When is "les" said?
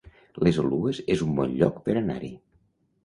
0.47-0.57